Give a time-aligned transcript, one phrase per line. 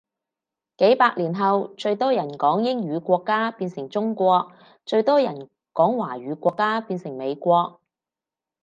[0.77, 4.51] 幾百年後最人多講英語國家變成中國，
[4.83, 7.79] 最多人講華語國家變成美國